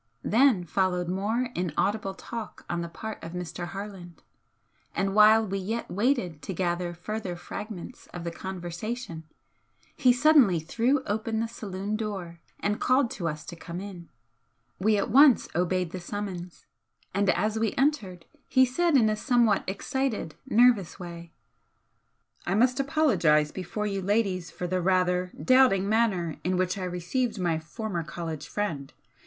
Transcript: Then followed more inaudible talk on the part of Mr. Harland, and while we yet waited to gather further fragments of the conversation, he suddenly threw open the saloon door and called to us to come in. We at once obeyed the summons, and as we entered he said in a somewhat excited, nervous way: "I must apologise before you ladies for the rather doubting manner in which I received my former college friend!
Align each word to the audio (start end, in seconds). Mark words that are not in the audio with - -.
Then 0.23 0.63
followed 0.63 1.07
more 1.07 1.49
inaudible 1.53 2.15
talk 2.15 2.65
on 2.67 2.81
the 2.81 2.89
part 2.89 3.23
of 3.23 3.33
Mr. 3.33 3.67
Harland, 3.67 4.23
and 4.95 5.13
while 5.13 5.45
we 5.45 5.59
yet 5.59 5.91
waited 5.91 6.41
to 6.41 6.55
gather 6.55 6.95
further 6.95 7.35
fragments 7.35 8.07
of 8.07 8.23
the 8.23 8.31
conversation, 8.31 9.25
he 9.95 10.11
suddenly 10.11 10.59
threw 10.59 11.03
open 11.03 11.39
the 11.39 11.47
saloon 11.47 11.95
door 11.95 12.39
and 12.59 12.81
called 12.81 13.11
to 13.11 13.27
us 13.27 13.45
to 13.45 13.55
come 13.55 13.79
in. 13.79 14.09
We 14.79 14.97
at 14.97 15.11
once 15.11 15.47
obeyed 15.53 15.91
the 15.91 15.99
summons, 15.99 16.65
and 17.13 17.29
as 17.29 17.59
we 17.59 17.75
entered 17.77 18.25
he 18.47 18.65
said 18.65 18.97
in 18.97 19.07
a 19.07 19.15
somewhat 19.15 19.63
excited, 19.67 20.33
nervous 20.47 20.99
way: 20.99 21.31
"I 22.47 22.55
must 22.55 22.79
apologise 22.79 23.51
before 23.51 23.85
you 23.85 24.01
ladies 24.01 24.49
for 24.49 24.65
the 24.65 24.81
rather 24.81 25.31
doubting 25.39 25.87
manner 25.87 26.37
in 26.43 26.57
which 26.57 26.75
I 26.79 26.85
received 26.85 27.37
my 27.37 27.59
former 27.59 28.01
college 28.01 28.47
friend! 28.47 28.91